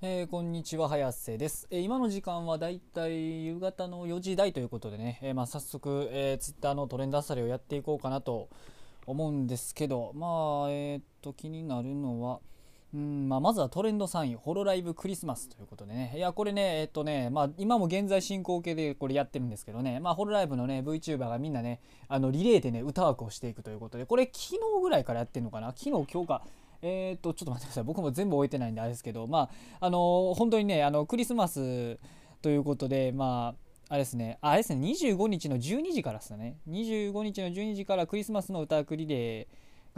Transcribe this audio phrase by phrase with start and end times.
[0.00, 8.48] えー、こんにちは早瀬です、えー、今の時間はだいたい夕方の4時台ということでね、えー、まあ、早速、えー、ツイッターのトレンドあさりをやっていこうかなと
[9.06, 12.38] 思うんですけどまあえっと気になるのは
[12.94, 26.42] うんまあ、まずはトレンド3位、ホロライブクリスマスということでね、いや、これね、えっとね、まあ、今も現在進行形でこれやってるんですけどね、まあ、ホロライブのね、VTuber がみんなね、あのリレーでね、歌枠をしていくということで、これ、昨日ぐらいからやってるのかな、昨日、今日か、
[26.82, 27.84] えっ、と、ちょっと待ってください。
[27.84, 29.50] 僕も全部置いてないんであれですけど、ま
[29.80, 31.98] あ、あの、本当にね、あの、クリスマス
[32.40, 36.58] ということで、まあ、あれですね、あれですね、25日の12時からですね。
[36.68, 39.46] 25日の12時からクリスマスの歌クリレー、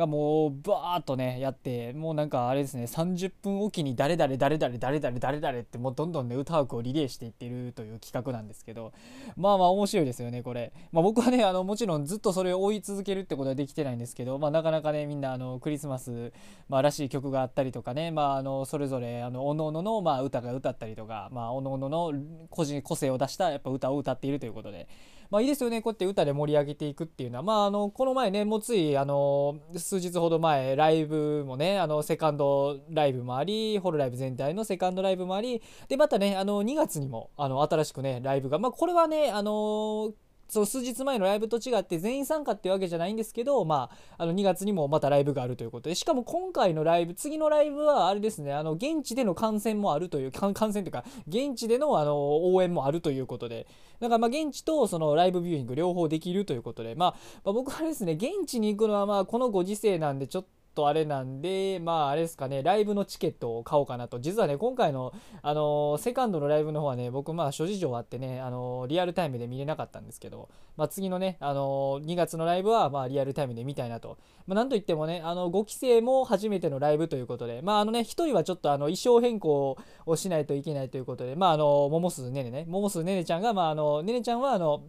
[0.00, 8.92] がもうバーッとねやってもうなんかあれですね30分おきに誰々誰々誰々誰々ってもうどんどんね歌枠をリレーしていってるという企画なんですけど
[9.36, 16.32] まあまあ面白いですよねこれ、まあ、僕はねあのもちろんずっとそれを追い続けるってことはできてないんですけど、まあ、なかなかねみんなあのクリスマス、
[16.68, 22.12] まあ、らしい曲があったりとかね、まあ、あのそれぞれあのおのおののまあ歌が歌ったりとか、まあ、おのおのの
[22.48, 24.88] 個人個性を出したやっぱ歌を歌っているということで。
[25.30, 25.80] まあいいですよね。
[25.80, 27.42] こうやって歌で盛り上げていくっていうのは。
[27.42, 35.62] まああのこの前ねもうついあの数日ほど前ライブもねあのセカンドライブもありホロライブ全体のセカンドライブもあり。
[35.88, 38.58] でまたねあの2月にもあの新しくねライブが。
[38.58, 40.12] まあこれはねあの
[40.50, 45.94] そう数日前のライブと違って全員参加っていうわけじゃないんですけど、まあ、あの2月にもまたライブがあるということで。
[45.94, 53.68] しかも今回のライブ次のライブはあれですねあの現地での観戦もあるという観戦というか現地でのあの応援もあるということで。
[54.00, 57.10] だからま現地とそのライブビューイング両方できるということで、まあ、
[57.44, 60.48] まあ、僕はですね現地に行くのはまあこのご時世なんでちょっと
[60.80, 64.18] とあれなんで、まああれですかね、ライブのチケットを買おうかなと。
[64.18, 74.18] 実はね、今回の、あの、セカンドのライブの方はね、僕まあ諸事情あってね、あの、リアルタイムで見れなかったんですけど、まあ次のね、あの、2月のライブはまあリアルタイムで見たいなと。
[74.46, 79.76] まあなんといってもね、あの、5期生も初めてのライブということで、まああのね、1人はちょっとあの、衣装変更
[80.06, 84.84] をしないといけないということで、まああの、桃鈴ねねね、桃鈴ねねちゃんが、まああの、ねねちゃんはあの、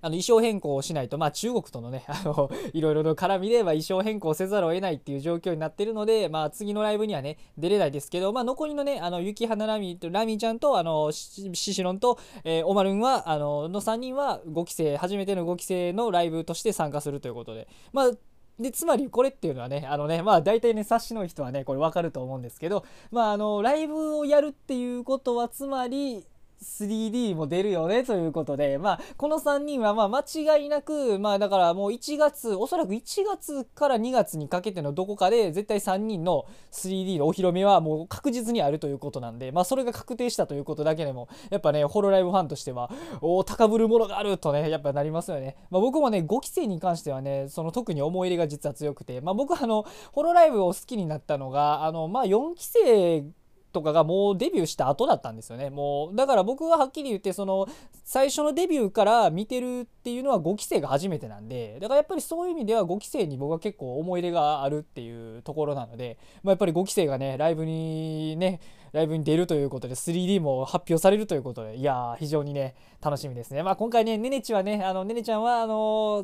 [0.00, 18.10] あの衣装変更をしないと、まあ、中国とのね、 あのいろいろの絡みで、ま、衣装変更せざるを得ないっていう状況になってるので、まあ、次のライブにはね、出れないですけど、まあ、残りのね、あの雪花ラミラミちゃんと、あのシシロンと、えー、オマルンは、あのの3人は5期生、初めての5期生のライブとして参加するということで、まあ、
[18.58, 26.26] でつまりこれっていうのはねあのねまあ大体ね察しの人はねこれ分かると思うんですけどまああのライブをやるっていうことはつまり
[26.62, 30.20] 3D も出るよねということで、まあ、この3人はまあ間
[30.56, 42.90] 違いなく、まあだからもう1月、おそらく1月から2月にかけてのどこかで絶対3人の 3D のお披露目はもう確実にあるということなんで、まあそれが確定したということだけでも、やっぱね、ホロライブファンとしては、
[43.20, 45.56] お高ぶるものがあるとね、やっぱなりますよね。
[45.70, 53.24] まあ僕もね、5期生に関してはね、その特に思い入れが実は強くて、まあ僕あの、ホロライブを好きになったのが、あの、まあ4期生
[53.72, 55.70] とかがもうデビューした後だったんですよね。
[55.70, 57.66] もう、だから僕ははっきり言って、その、
[58.04, 68.60] 最初のデビューから見てるっていうのは5期生が初めてなんで、だからやっぱりそういう意味では5期生に僕は結構思い入れがあるっていうところなので、まあ、やっぱり5期生がね、ライブにね、
[68.92, 73.62] ライブに出るということで 3D も発表されるということで、いや、非常にね、楽しみですね。
[73.62, 75.74] まあ今回ね、ねねちはね、あの、ねねちゃんは、あの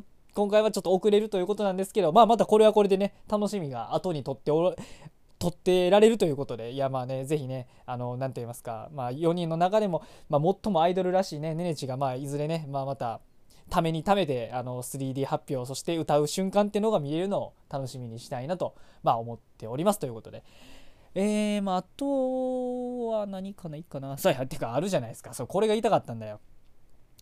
[0.01, 0.03] ー
[0.35, 4.75] 今回はちょっと遅れるということなんですけど、まあ、またこれはこれでね、楽しみが後にとってお
[5.39, 13.21] 取ってられるということで、いやまあね、ぜひね、あの、なと言いますか、まあ4人の中でも、まあ最もアイドルらしいね、ねねちが、まあいずれね、まあまた、
[13.71, 20.45] ためにためてあの 3D 発表そして歌う瞬間っていうのが見れるのを楽しみにしたいなと、まあ、思っておりますということで。
[21.17, 24.19] えー、まあ、あとは何かないかな。
[24.19, 25.33] そうや、てかあるじゃないですか。
[25.33, 26.41] そう、これが言いたかったんだよ。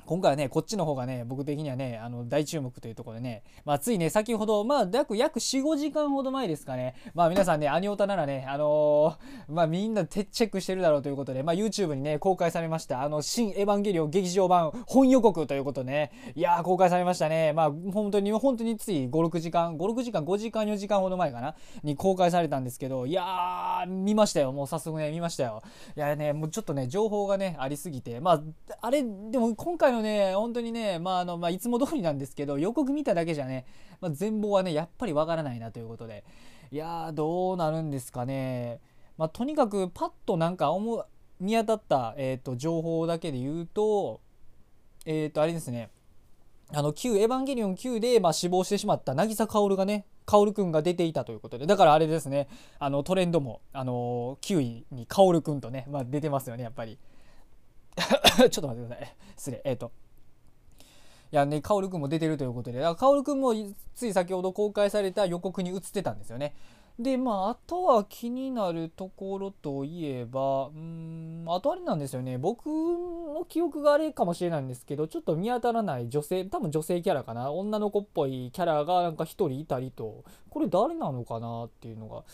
[0.06, 17.52] 今回はね、こっちの方がね、僕的にはね、あの、大注目というところでね、まあ、ついね、先ほど、まあ、約、約4、5時間ほど前ですかね、まあ、皆さんね、アニオタならね、あのー、まあ、みんなチェックしてるだろうということで、まあ、YouTube にね、公開されました、あの、新エヴァンゲリオン劇場版本予告ということでね、いやー、公開されましたね。
[17.52, 21.54] まあ、本当に、本当につい5、6時間、5、6時間、5時間、4時間ほど前かな、
[21.84, 24.52] に公開されたんですけど、いやー、見ましたよ。
[24.52, 25.62] もう早速ね、見ましたよ。
[25.96, 28.42] いやね、もうちょっとね、情報がね、ありすぎて、まあ、
[28.80, 33.66] あれ、でも今回のね、本当にね、まああのまあ、いつも通りなんですけど予告見ただけじゃね、
[34.00, 36.24] まあ、全貌はねやっぱりわからないなということで。
[36.70, 38.80] いやーどうなるんですかね、
[39.18, 41.04] まあ、とにかくパッとなんか思
[41.38, 44.22] 見当たった、えーと、情報だけで言うと
[45.04, 45.90] えっ、ー、とあれですね。
[46.74, 51.66] あの旧エヴァンゲリオン9で、まあ、死亡してしまった渚薫がね薫くんが出ていたということで。
[51.66, 52.48] だからあれですね。
[52.78, 56.98] あのトレンドも、あの9位に薫くんとね、まあ、出てますよねやっぱり。
[58.36, 59.16] ちょっと待ってください。
[59.36, 59.62] 失礼。
[59.64, 59.92] えっ、ー、と。
[61.32, 63.54] いやね、カオルくんも出てるということで、カオルくんも
[63.94, 66.54] つい先ほど公開された予告に映ってたんですよね。
[66.98, 72.36] でまああとは気になるところといえばうんあとあれなんですよね。
[72.36, 77.50] 僕の記憶があれかもしれないんですけどちょっと見当たらない女性多分女性キャラかな。
[77.50, 80.22] 女の子っぽいキャラがなんか1人いたりと。
[80.50, 82.24] これ誰なのかなっていうのが。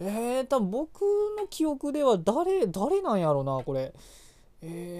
[0.00, 1.02] えー、多分僕
[1.38, 3.92] の記憶では誰誰なんやろなこれ。
[4.62, 4.99] えー、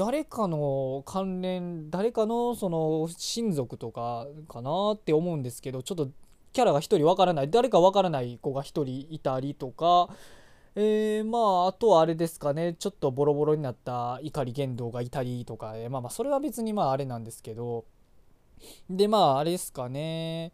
[0.00, 6.08] 誰かの関連誰かのその親族とかかなって思うんですけどちょっと
[6.54, 10.08] キャラが1人わからない誰かわからない子が1人いたりとか、
[10.74, 17.84] えー、まああとはあれですかねちょっとボロボロになった碇玄道がいたりとか、え、まあまあそれは別にまああれなんですけど。
[18.88, 20.52] でまああれですかね。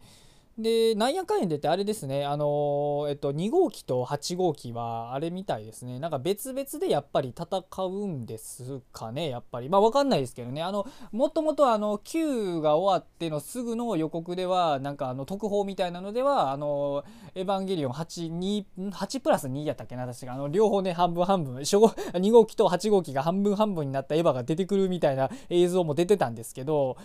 [0.58, 5.98] で、なんやかんやでってあれですね、あの、えっと、2号機と8号機はあれみたいですね。
[5.98, 9.68] なんか別々でやっぱり戦うんですかね、やっぱり。
[9.68, 10.62] まあわかんないですけどね。
[10.62, 17.04] あの、もともとあの、9が終わってのすぐの予告では、なんかあの、特報みたいなのでは、あの、
[17.34, 20.32] エヴァンゲリオン8、2、8プラス2やったっけな、確か。
[20.32, 26.96] あの、両方ね、半分半分、初号、2号機と8号機が半分半分になったエヴァが出てくるみたいな映像も出てたんですけど、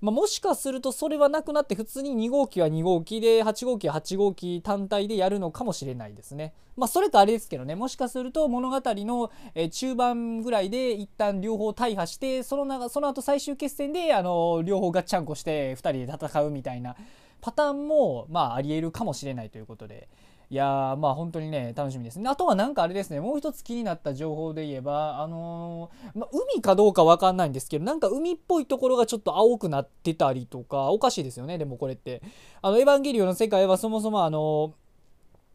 [0.00, 6.54] まあ、もしかするとそれはなくなって普通に2号機は2号機で8号機は8号機単体でやるのかもしれないですね。
[6.76, 9.32] まあそれとあれですけどねもしかすると物語の
[9.70, 16.94] 中盤ぐらいで一旦両方大破してそのなその後最終決戦であの両方ガッチャンコして2人で戦うみたいな
[17.40, 20.08] パターンもまあありえるかもしれないということで。
[20.50, 22.18] いやまあ本当にね楽しみです。
[22.18, 32.22] ねあとはなんかあれですねもう一つ気になった情報で言えばあのー、まあ、海かどうかわかんないんですけどなんか海っぽいところがちょっと青くなってたりとかおかしいですよねでもこれって。
[32.62, 34.74] あのエヴァンゲリオンの世界はそもそもあの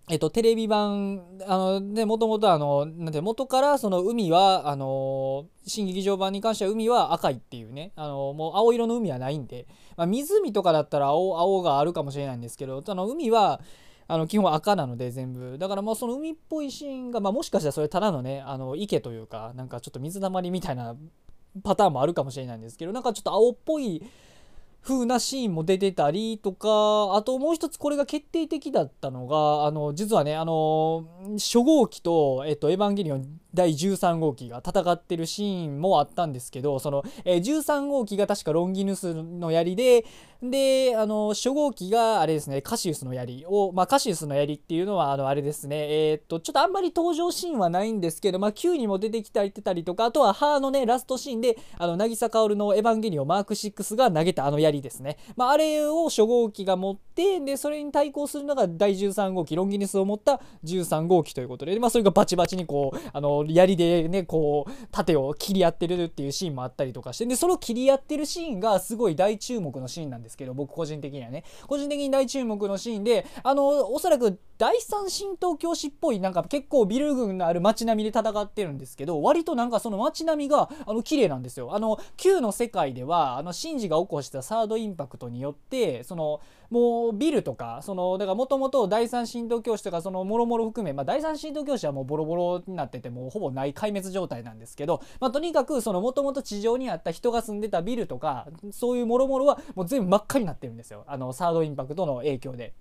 [0.10, 9.66] えっと、テレビ版、あの、ね、もともとあの、なんて、元からその海は、あの、新劇場版に関しては海は赤いっていうね、あの、もう青色の海はないんで、
[9.96, 13.62] まあ、湖とかだったら青、青があるかもしれないんですけど、あの、海は、
[14.08, 15.58] あの基本赤なので全部。
[15.58, 20.96] だからまあその海っぽいシーンが、まあ、もしかしたらそれただのねあの池というかなんかちょっと水たまりみたいな
[21.64, 24.04] パターンもあるかもしれないんですけどなんかちょっと青っぽい
[24.82, 31.08] 風なシーンも出てたりとかあともう一つこれが決定的だったのがあの実はねあの
[31.38, 40.06] 初号機と、えっと、エヴァンゲリオン第13号機が戦ってるシーンもあったんですけどその、えー、13号機が確かロンギヌスの槍で
[40.50, 71.44] であの初号機があれですねカシウスの槍を、まあ、カシウスの槍っていうのはあのあれですねえー、っとちょっとあんまり登場シーンはないんですけど、まあ、Q にも出てきたりたりとかあとはハーのねラストシーンであの渚薫のエヴァンゲリオンマーク6が投げたあの槍ですね、まあ、あれを初号機が持ってでそれに対抗するのが第13号機ロンギヌスを持った13号機ということで、まあ、それがバチバチにこうあの槍でねこう盾を切り合ってるっていうシーンもあったりとかしてでその切り合ってるシーンがすごい大注目のシーンなんですけど僕個人的にはね。
[71.68, 81.76] 個人的に大注目のシーンであのおそらく第三神道教師っぽいなんか結構ビル群のある街並みで戦ってるんですけど割となんかその街並みがあの綺麗なんですよ。
[81.76, 86.40] あの Q の世界ではあのシンジが起こしたサードインパクトによってその
[86.74, 101.04] もうビルとかそのだからもともと第三神道教師とかそのもろもろ含め、まあ、第三神道教師はもうボロボロになっててもうほぼない壊滅状態なんですけど、まあ、とにかくそのもともと地上にあった人が住んでたビルとかそういうもろもろはもう全部真っ赤になってるんですよ。
[101.06, 102.74] あのサードインパクトの影響で。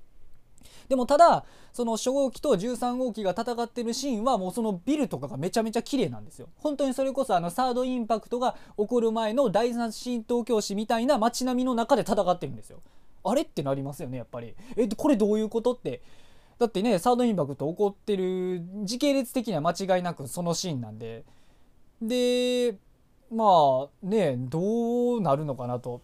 [0.88, 1.44] でもただ
[1.74, 6.48] その初号機と13号機が戦ってるシーンはもうそのビルとかがめちゃめちゃ綺麗なんですよ。
[6.56, 12.80] 本当にそれこそあのサードインパクトが起こる前の第三神道教師みたいな街並みの中で戦ってるんですよ。
[13.24, 13.42] あれ？
[13.42, 15.16] ってなりますよねやっぱりえこれ？
[15.16, 16.02] どういうことって
[16.58, 21.24] だってねサードインパクト起こってる時系列的には間違いなくそのシーンなんで
[22.00, 22.76] で
[23.30, 26.02] まあねどうなるのかなと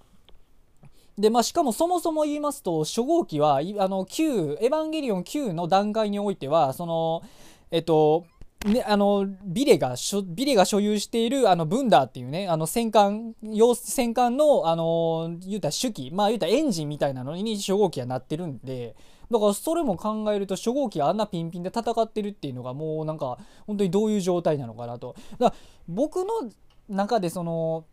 [1.16, 7.24] でまあ、しかもそもそも言いますと初号機はあの9エヴァンゲリオン9の段階においてはその
[7.72, 8.24] えっと
[8.66, 9.94] ね、あのビレが
[10.26, 18.96] ビレが所有しているあのブンダーっていうねあの戦艦用戦艦のあの言うたら手記まあ言うたらエンジンみたいなのに初号機はなってるんで
[19.30, 25.14] だからそれも考えると初号機があんなピンピンで戦ってるっていうのがもうなんか本当にどういう状態なのかなと。
[25.38, 26.50] だから僕の
[26.88, 27.84] 中でその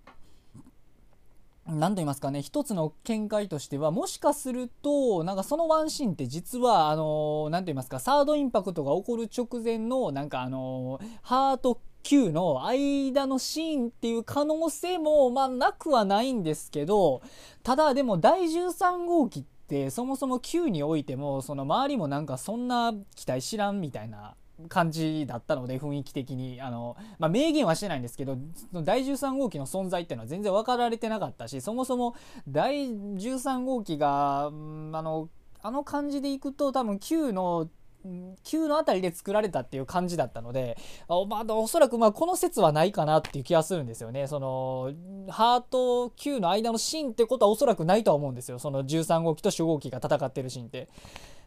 [1.68, 17.24] 何と言いますかね一つの見解としてはもしかするとなんかそのワンシーンって実はあの何と言いますかサードインパクトが起こる直前のなんかあのハート Q の間のシーンっていう可能性もまあなくはないんですけど
[17.64, 24.36] ただでも第13号機ってそもそも Q においてもその周りもなんかそんな期待知らんみたいな
[24.70, 26.62] 感じだったので雰囲気的に。
[26.62, 28.38] あの、まあ、明言はしてないんですけど
[28.74, 32.16] 第13号機の存在っていうのは全然分かられてなかったしそもそも
[32.48, 35.30] 第13号機が、うん、あの
[35.62, 37.70] あの感じでいくと多分 Q の
[38.06, 44.28] 9のあたりで作られたっていう感じだったのであ、まあ、おそらくまあこの説はないかなっていう気がするんですよね。
[44.28, 44.92] その
[45.30, 48.60] ハート9の間のシーンってことはおそらくないとは思うんですよ。
[48.60, 50.88] その13号機と初号機が戦ってるシーンって。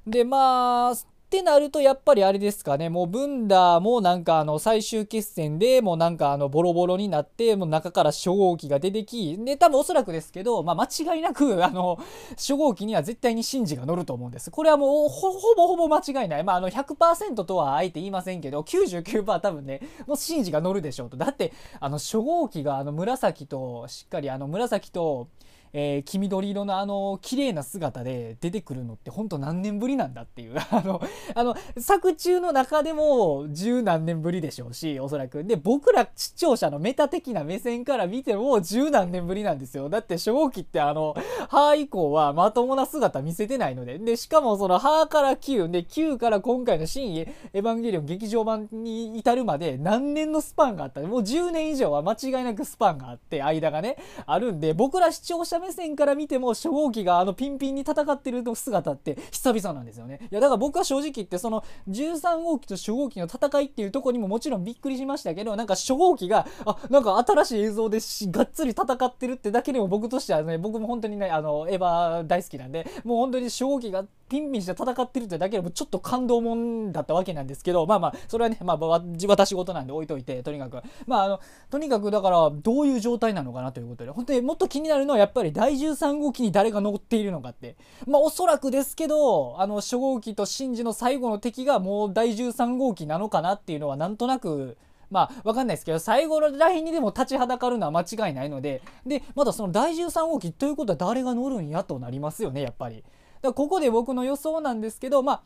[0.07, 0.95] でまあ
[1.29, 2.89] ってなるとやっぱりあれですかね。
[2.89, 11.99] もうブンダーもなんかあの最終決戦でもうなんかあのボロボロになってもう中から初号機が出てきで多分おそらくですけど、まあ、間違いなくあの
[12.31, 14.51] 初号機には絶対にシンジが乗ると思うんです。
[14.51, 16.45] これはもうほぼほぼ間違いない。
[16.45, 21.19] まああの100%とはあえて言いませんけど99%多分ねもうシンジが乗るでしょうと。
[21.19, 25.29] だってあの初号機があの紫としっかりあの紫と
[25.73, 30.55] えー、黄緑色のあの綺麗な姿で出てくるのってほんと何年ぶりなんだっていう。
[30.71, 31.01] あの
[31.35, 35.45] あの作中の中でも十何年ぶりでしょうしおそらく。
[35.45, 39.89] で僕ら視聴者のメタ的な目線から見ても十何年ぶりなんですよ。
[39.89, 41.15] だって初号機ってあの
[41.49, 43.99] 歯以降はまともな姿見せてないので。
[43.99, 51.01] でしかもその歯から9で9から今回の新エヴァンゲリオン劇場版に至るまで何年のスパンがあった。
[51.01, 53.97] もう10年以上は間違いなくスパンがあって間がね
[54.27, 60.21] あるんで僕ら視聴者目線から見ても初号機があのピンピンに戦ってる姿って久々なんですよね。
[60.31, 67.99] いやだから僕は正直言ってその13号機と初号機の戦いっていうとこにももちろんびっくりしましたけどなんか初号機があなんか新しい映像で
[68.33, 80.83] がっつり戦ってるってだけでも僕としてはね僕も本当にねあのエヴァ大好きなんでもう本当に初号機がピンピンして戦ってるってだけでもちょっと感動もんだったわけなんですけどまあまあそれはね、まあ、私事なんで置いといてとにかく。
[81.07, 87.77] まああのとにかくだからどういう状態なのかなということで本当にもっと気になるのはやっぱり第13号機に誰が乗っているのかって
[88.07, 94.77] まあおそらくですけどあの初号機とシンジの最後の敵がもう第13号機なのかなっていうのはなんとなく
[95.11, 103.05] まあ、わかんないですけど、最後のラインにでも立ちはだかるのは間違いないので、で、まだその第13号機ということは誰が乗るんやとなりますよね、やっぱり。
[103.41, 105.43] だここで僕の予想なんですけど、まあ、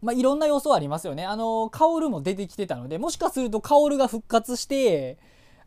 [0.00, 1.24] まあ、いろんな予想ありますよね。
[1.24, 5.18] あの、薫も出てきてたので、もしかすると薫が復活して、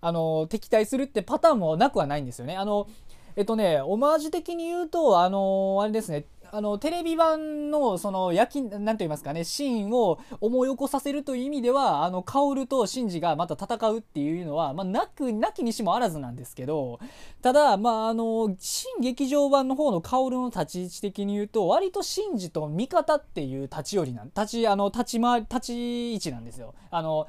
[0.01, 2.55] あの、敵対するってパターンもなくはないんですよね。
[2.55, 2.87] あの、
[3.35, 16.99] えっとね、オマージュ的に言うと、あのあれですね、あのテレビ版のその焼きなんと言いますかねシーンを思い起こさせるという意味ではあの薫とシンジがまた戦うっていうのは、まあ、なくなきにしもあらずなんですけど
[17.41, 26.73] ただまああの新劇場版の方の薫の立ち位置的に言うと割とシンジと味方っていう立ち寄りなん立ちあの立ち回立ち位置なんですよ。
[26.89, 27.27] あの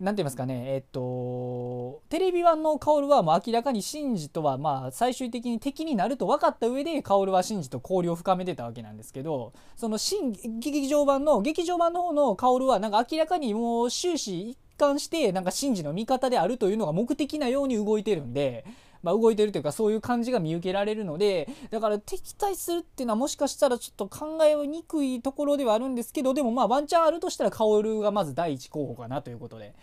[0.00, 18.64] 何て言いますかねえっとテレビ版の薫はもう明らかにシンジとはまあ最終的に敵になると分かった上で薫はシンジと交流を深めてたわけなんですけどその新劇場版の劇場版の方の薫はなんか明らかにもう終始一貫してなんかシンジの味方であるというのが目的なように動いてるんで。
[19.02, 29.74] まあ、動いてるというかそういう感じが見受けられるのでだから敵対するっていうのはもしかしたらちょっと考えにくいところではあるんですけどでもまあワンチャンあるとしたら薫がまず第一候補かなということで。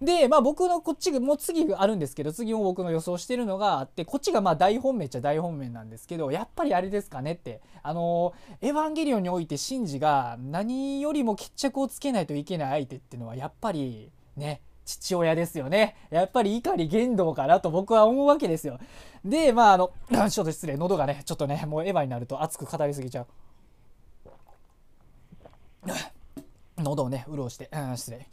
[0.00, 15.96] で、まあ僕のこっちが、もう次あるんですけど、次も僕の予想してるのがあって、こっちがまあ大本命っちゃ大本命なんですけど、やっぱりあれですかねって、あのエヴァンゲリオンにおいてシンジが何よりも決着をつけないといけない相手っていうのは、やっぱりね、父親ですよね。
[16.08, 18.78] やっぱり怒り言動かなと僕は思うわけですよ。
[19.22, 19.92] で、まああの、
[20.30, 23.26] ちょっと失礼、喉がね、ちょっとね、もうエヴァになると熱く語りすぎちゃう。
[26.82, 28.26] 喉をね、潤して、うん、失礼。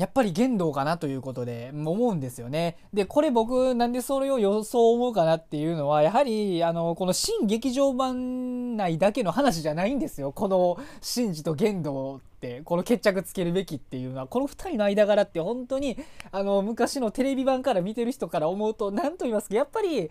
[0.00, 2.78] やっぱり言動かなということで思うんですよね。
[2.94, 10.32] で、これ僕なんでそれを予想思うかなっていうのは、やはり、あの、この新劇場版内だけの話じゃないんですよ。
[10.32, 15.98] このシンジと言動って、この決着つけるべきっていうのは、この2人の間柄って本当に、
[16.32, 20.08] あの、昔のテレビ版から見てる人から思うと、何と言いますか、やっぱり、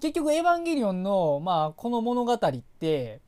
[0.00, 2.38] 結局エヴァンゲリオンの、まあ、この物語っ
[2.78, 3.20] て、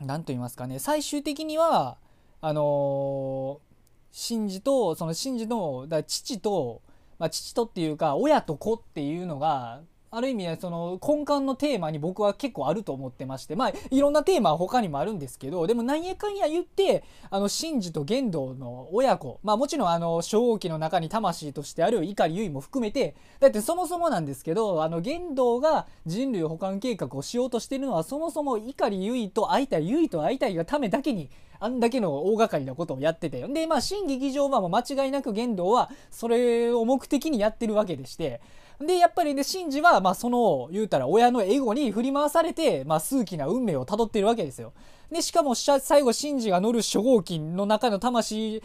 [0.00, 1.96] 何と言いますかね、最終的には、
[2.40, 3.73] あのー
[4.14, 6.82] シンジとそのシンジのだ父と、
[7.18, 9.80] まあ、父とっていうか親と子っていうのが
[10.16, 31.30] ある意味その根幹のテーマに僕は結構あると思ってましてまあいろんなテーマは他にもあるんですけどでも何やかんや言ってあのシンジと玄道の親子まあもちろんあの初号機の中に魂としてある碇結衣も含めてだってそもそもなんですけどあの玄道が人類保管計画をしようとしてるのはそもそも碇結衣と会いたい結衣と会いたいがためだけに
[31.60, 38.40] あんだけの大掛かりなことをやっててでまあ新劇場版も間違いなく玄道はそれを目的にやってるわけでして
[38.80, 44.72] でやっぱりねシンジはまあその言うたら親のエゴに振り回されてまあ数奇な運命をたどっているわけですよ
[45.14, 48.62] で、しかも最後、シンジが乗る初号機の中の魂、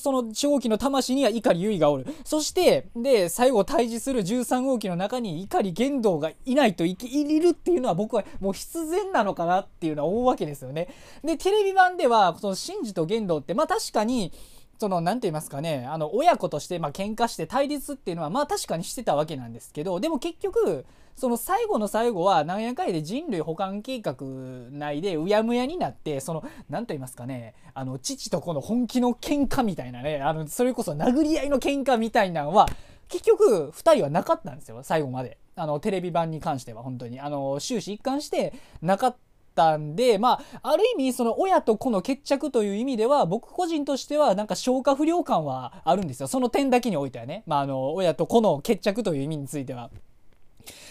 [0.00, 2.06] その初号機の魂には碇結衣がおる。
[2.24, 10.88] そして、で、最後対峙する13号機の中に碇玄道がいないといいるっていうのは僕はもう必然なのかなっていうのは思うわけですよね。
[11.22, 14.32] で、テレビ版では、そのシンジと玄道って、まあ確かに、
[14.80, 24.16] その何て言いますかねあの親子としてまあ喧嘩して対立っていうのはまあ確かにしてたわけなんですけどでも結局その最後の最後はなんやかんやで人類保管計画
[24.70, 32.66] 内でうやむやになってその何と言いますかねあの父と子の本気の喧嘩みたいなねあのそれこそ殴り合いの喧嘩みたいなのは
[33.10, 35.36] 結局2人はなかったんですよ最後まで。
[35.56, 37.20] あのテレビ版に関しては本当に。
[37.20, 39.18] あの終始一貫してなかった
[39.76, 49.90] んでまあある意味その親と子の決着という意味では僕個人としてはなんか消化不良感はあるんですよその点だけにおいてはねまああの親と子の決着という意味については。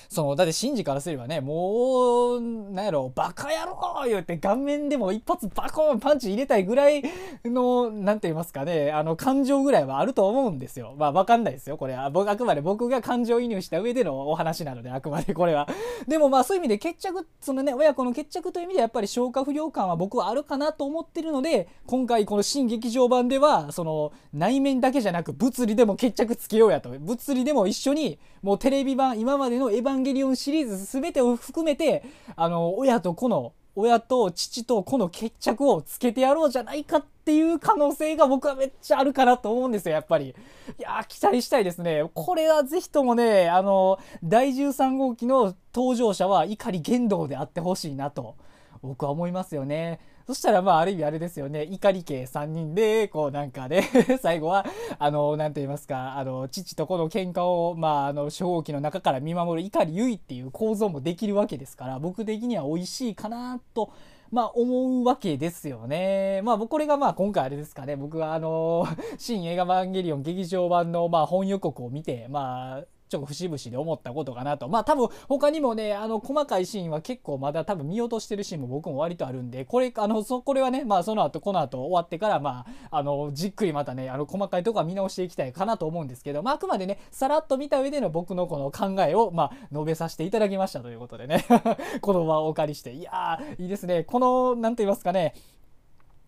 [0.09, 7.03] そのだってシンジからすればねもうなんやろバカ野郎言って顔面でも一発バコンパンチ入れたいぐらい
[7.45, 10.95] の何て言いますかねあの感情ぐらいはあると思うんですよ。
[10.97, 12.09] まあ分かんないですよこれは。
[12.09, 15.67] 僕あくまで僕が感情移入した上でのお話なのであくまで これは。
[16.07, 26.89] でもまあそういう意味で決着そのね親子の決着という意味でやっぱり消化不良感は僕はあるかなと思ってるので今回この新劇場版ではその内面だけじゃなく物理でも決着つけようやと。
[26.89, 32.03] 物理でも一緒にもうテレビ版今までのエヴァンゲリオンシリーズ全てを含めて
[32.35, 40.29] あの親と子の親と父と子の決着をつけてやろうじゃないかっていう可能性が僕はめっちゃあるかなと思うんですよやっぱり。
[40.29, 42.03] いや期待したいですね。
[42.13, 48.35] これはぜひともねあの第13号機の登場者は碇玄道であってほしいなと
[48.81, 49.99] 僕は思いますよね。
[50.29, 53.89] そしたらまあある意味あれですよね怒り系3人でこうなんかね
[54.21, 54.63] 最後は
[54.99, 63.89] あの何て言いますかあの父と子の喧嘩をまああの初号機の中から見守る怒りゆいっていう構造もできるわけですから僕的には美味しいかなと
[64.29, 66.41] まあ思うわけですよね。
[66.43, 67.95] まあこれがまあ今回あれですかね。
[67.95, 68.85] 僕はあの、
[69.17, 74.69] 新映画マンゲリオン劇場版のまあ本予告を見て、まあちょっと節々で思ったことかなと。
[74.69, 91.45] まあ多分他にもね、あの細かいシーンは結構まだ多分見落としてるシーンも僕も割とあるんで、これ、あの、そ、これはね、まあその後、この後終わってから、まあ、あの、じっくりまたね、あの細かいとこは見直していきたいかなと思うんですけど、まああくまでね、さらっと見た上での僕のこの考えを、まあ述べさせていただきましたということでね、
[92.01, 94.03] この場をお借りして、いやー、いいですね。
[94.03, 95.33] この、なんと言いますかね、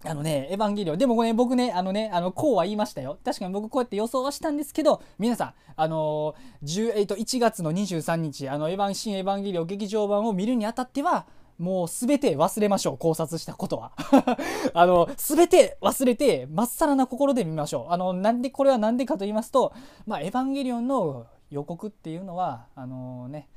[0.04, 0.98] あのね、エヴァンゲリオン。
[0.98, 3.20] でもね、僕ね、あのね、あの、こうは言いましたよ。
[3.24, 11.26] 確かに僕こうやって予想はしたんですけど、皆さん、あのー、えっと、1月の23日、あの、エヴァン、新エヴァンゲリオン劇場版を見るにあたっては、
[11.62, 12.98] もうすべて忘れましょう。
[12.98, 13.92] 考察したことは。
[14.74, 17.94] あの、すべて忘れて、まっさらな心で見ましょう。
[17.94, 19.72] あの、なんで、これはなんでかと言いますと、
[20.08, 23.48] まあ、エヴァンゲリオンの予告っていうのは、あのー、ね、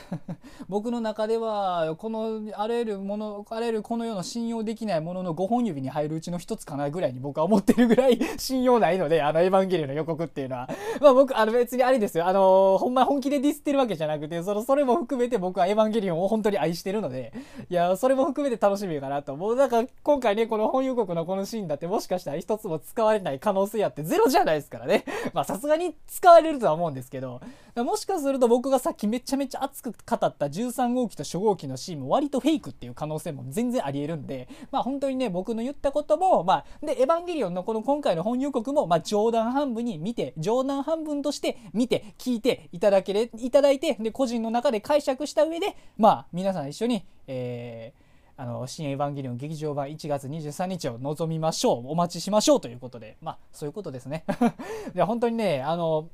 [0.68, 10.68] 僕の中ではこのあらゆるものあらゆるこの世の信用できないものの5本指に入るうちの1つかなぐらいに僕は思ってるぐらい 信用ないのであのエヴァンゲリオンの予告っていうのは
[11.00, 12.26] まあ僕あの別にあれですよ。
[12.26, 17.32] あのほんま本気でディスってるわけじゃなくてそのそれも含めて僕はエヴァンゲリオンを本当に愛してるので。
[17.68, 19.56] いやそれも含めて楽しみかなともう。
[19.56, 25.04] なんか今回ねこの本予告のこのシーンだってもしかしたら1つも使われない可能性あってゼロじゃないですからね。
[25.32, 27.40] まあさすがに使われるとは思うんですけど。
[27.76, 48.02] もしかすると僕がさっきめちゃめちゃ熱く語った13号機と初号機のシーンも割とフェイクっていう可能性も全然ありえるんで、まあ本当にね、僕の言ったことも、まあ、で、エヴァンゲリオンのこの今回の本予告も、まあ冗談半分に見て、冗談半分として見て、聞いていただけれ、いただいて、で、個人の中で解釈した上で、まあ皆さん一緒に、えー、
[48.42, 54.24] あの新エヴァンゲリオン劇場版1月23日を望みましょうお待ちしましょうということでまあそういうことですね。
[54.94, 56.08] で本当にねあの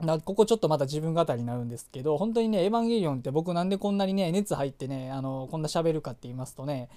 [0.00, 6.88] なここちょっとまた自分語りになるんですけど本当にね「エヴァンゲリオン」って僕なんでこんなにね熱入ってねあのこんな喋るかって言いますとね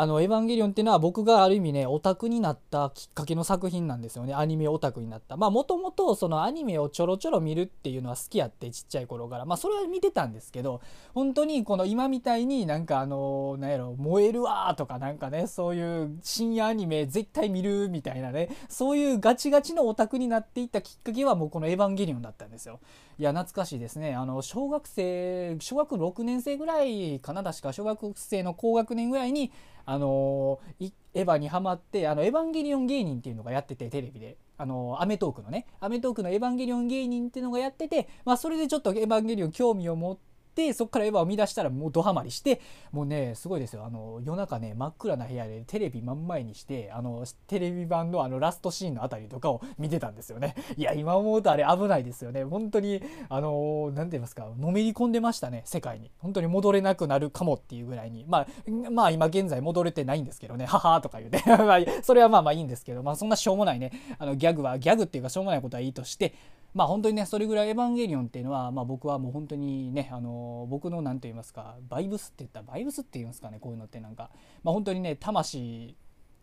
[0.00, 4.32] あの、エヴァンゲリオンっていうのは僕がある意味ね、オタクになったきっかけの作品なんですよね。
[4.32, 5.36] アニメオタクになった。
[5.36, 9.44] まあ、もともとそのアニメをちょろちょろ見るっていうのは好きやって、ちっちゃい頃から。
[9.44, 10.82] まあ、それは見てたんですけど、
[11.14, 22.78] 本当にこの今みたいになんかあの、なんやろ、燃えるわーとかなんかね、そういう深夜アニメ絶対見るみたいなね、そういうガチガチのオタクになっていったきっかけはもうこのエヴァンゲリオンだったんですよ。
[23.18, 24.14] いや、懐かしいですね。
[24.14, 27.72] あの、小学生、小学6年生ぐらいかな、確か。
[27.72, 29.50] 小学生の高学年ぐらいに、
[29.90, 34.36] あのエヴァにハマってあのエヴァンゲリオン芸人っていうのがやっててテレビで。
[34.60, 35.66] あのアメトークのね。
[35.80, 40.27] アメトークのエヴァンゲリオン芸人っていうのがやっててまあそれでちょっとエヴァンゲリオン興味を持って
[40.58, 43.84] ってそこからエヴァを見出したらもうドハマりしてもうねすごいですよ。
[43.84, 50.56] あの夜中ね真っ暗な部屋でテレビ真ん前にしてあのテレビ版のあのラストシーンのあたりとかを見てたんですよね。
[50.76, 52.42] いや今思うとあれ危ないですよね。
[52.42, 56.10] 本当にあの何て言いますかのめり込んでましたね世界に。
[56.18, 58.24] 本当に戻れなくなるかもっていうぐらいに。
[58.26, 58.46] まあ
[58.90, 60.66] まあ今現在戻れてないんですけどね。
[60.66, 63.92] ははとか言う てそれはまあまあいいんですけどまあそんなしょうもないね。
[64.18, 66.34] あのギャグはギャグっていうかしょうもないことはいいとして
[66.74, 74.30] まあ本当にねそれぐらい「エヴァンゲリオン」っていうのは、まあ、僕はもう本当にねあの僕の何と言いますかバイブスって言ったらバイブスって言うんですかねこういうのってなんか、
[74.62, 75.96] まあ、本当にね魂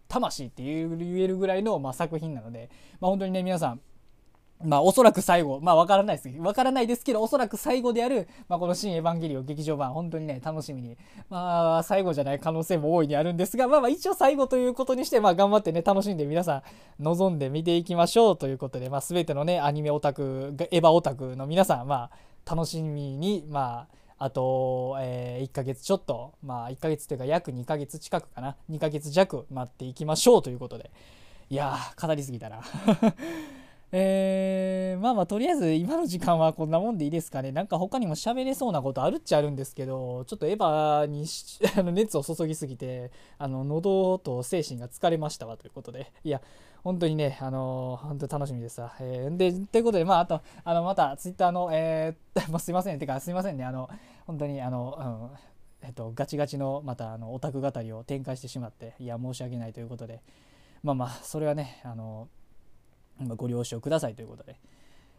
[0.07, 3.81] 魂って言えるぐらいの、まあ、作品なので、まあ、本当にね皆さん
[4.65, 6.43] まあおそらく最後、まあわからないですけど。
[6.43, 10.97] わからないですけど、おそらく最後である、まあこの新エヴァンゲリオン劇場版、本当にね、楽しみに、
[11.29, 22.11] まあ最後じゃない可能性も大いにあるんですが、まあまあ一応最後ということにして、まあ頑張ってね、楽しんで皆さん望んで見ていきましょうということで、まあ全てのね、アニメオタク、エヴァオタクの皆さん、まあ
[22.45, 30.91] 楽しみに、まあ、あと、えー、1ヶ月ちょっと、まあ1ヶ月というか約2ヶ月近くかな、2ヶ月弱待っていきましょうということで、
[31.49, 32.61] いやー、語りすぎたな。
[33.97, 37.53] えー、まあまあとりあえず今の時間はこんなもんでいいですかね。
[37.53, 41.25] なんか他にも喋れそうなことあるっちゃあるんですけどちょっとエヴァに
[41.79, 46.11] あの熱を注ぎすぎてあの喉と精神が疲れましたわということで。
[46.25, 46.41] いや
[46.83, 52.99] 本当にねあの本当楽しみですわ、えー、でということでまああとあのまたツイッターのえー、まあ、すいません。
[52.99, 53.63] てかすいませんね。
[53.63, 53.89] あの
[54.27, 55.31] 本当にあの、
[55.81, 60.19] うんえっと、ガチガチのまたあのオタク語りを展開してしまっていや申し訳ないということで。
[60.83, 62.27] まあまあそれはねあの
[63.35, 64.59] ご了承くださいということで。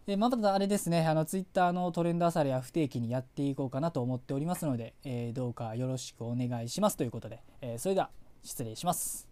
[0.07, 8.11] でまたあれですね、あのツイッターのトレンドアサリは不定期にやっていこうかなと思っておりますので、えー、どうかよろしくお願いしますということで、えー、それでは
[8.45, 9.26] 失礼します。